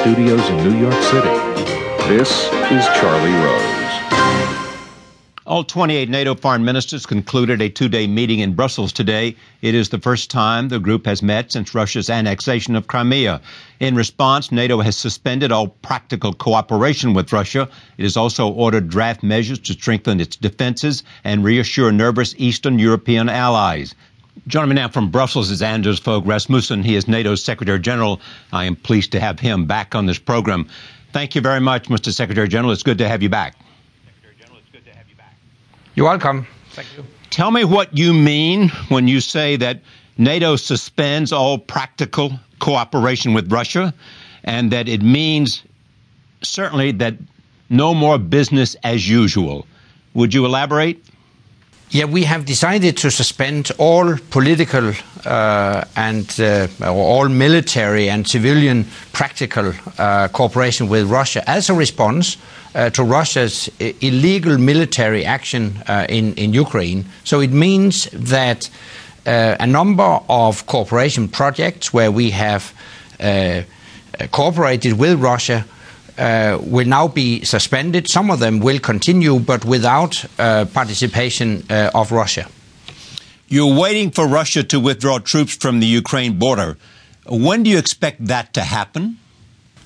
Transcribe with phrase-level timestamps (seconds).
[0.00, 1.28] studios in New York City,
[2.08, 2.30] this
[2.70, 3.76] is Charlie Rose.
[5.46, 9.36] All 28 NATO foreign ministers concluded a two day meeting in Brussels today.
[9.62, 13.40] It is the first time the group has met since Russia's annexation of Crimea.
[13.78, 17.68] In response, NATO has suspended all practical cooperation with Russia.
[17.96, 23.28] It has also ordered draft measures to strengthen its defenses and reassure nervous Eastern European
[23.28, 23.94] allies.
[24.48, 26.84] Joining me now from Brussels is Anders Fogh Rasmussen.
[26.84, 28.20] He is NATO's Secretary General.
[28.52, 30.68] I am pleased to have him back on this program.
[31.12, 32.12] Thank you very much, Mr.
[32.12, 32.72] Secretary General.
[32.72, 33.56] It's good to have you back.
[34.04, 35.34] Secretary General, it's good to have you back.
[35.96, 36.46] You're welcome.
[36.70, 37.04] Thank you.
[37.30, 39.80] Tell me what you mean when you say that
[40.16, 43.92] NATO suspends all practical cooperation with Russia
[44.44, 45.64] and that it means
[46.42, 47.14] certainly that
[47.68, 49.66] no more business as usual.
[50.14, 51.04] Would you elaborate?
[51.90, 54.92] Yeah, we have decided to suspend all political
[55.24, 62.38] uh, and uh, all military and civilian practical uh, cooperation with Russia as a response
[62.92, 63.70] to Russia's
[64.02, 67.06] illegal military action in, in Ukraine.
[67.24, 68.68] So it means that
[69.24, 72.74] a number of cooperation projects where we have
[74.30, 75.64] cooperated with Russia
[76.18, 78.08] will now be suspended.
[78.08, 82.48] Some of them will continue, but without uh, participation uh, of Russia.
[83.48, 86.76] You're waiting for Russia to withdraw troops from the Ukraine border.
[87.28, 89.18] When do you expect that to happen?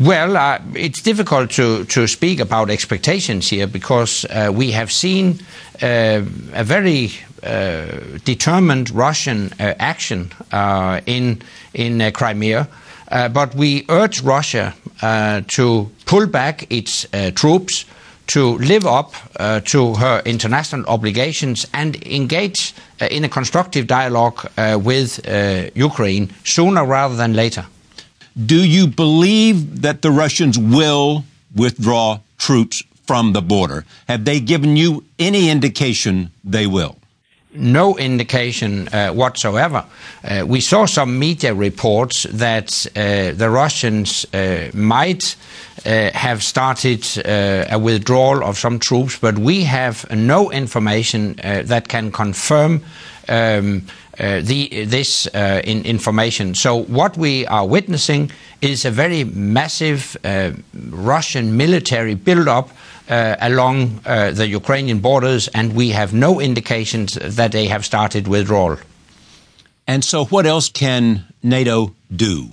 [0.00, 5.38] Well, uh, it's difficult to, to speak about expectations here because uh, we have seen
[5.80, 7.12] uh, a very
[7.44, 11.42] uh, determined Russian uh, action uh, in
[11.74, 12.68] in Crimea.
[13.14, 17.84] Uh, but we urge Russia uh, to pull back its uh, troops,
[18.26, 19.12] to live up
[19.66, 22.74] to her international obligations, and engage
[23.10, 24.48] in a constructive dialogue
[24.82, 25.20] with
[25.76, 27.66] Ukraine sooner rather than later.
[28.34, 31.24] Do you believe that the Russians will
[31.54, 33.84] withdraw troops from the border?
[34.08, 36.96] Have they given you any indication they will?
[37.54, 39.84] No indication uh, whatsoever.
[40.22, 45.36] Uh, we saw some media reports that uh, the Russians uh, might
[45.86, 51.88] uh, have started uh, a withdrawal of some troops, but we have no information that
[51.88, 52.82] can confirm.
[53.28, 53.86] Um,
[54.18, 56.54] the, this in information.
[56.54, 58.30] So, what we are witnessing
[58.60, 60.16] is a very massive
[60.72, 62.70] Russian military build-up
[63.08, 68.26] uh, along uh, the Ukrainian borders, and we have no indications that they have started
[68.28, 68.78] withdrawal.
[69.86, 72.48] And so, what else can NATO do?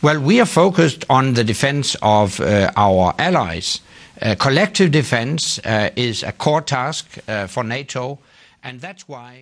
[0.00, 3.80] Well, we are focused on the defense of uh, our allies.
[4.22, 8.18] Uh, collective defense uh, is a core task uh, for NATO,
[8.62, 9.36] and that's why.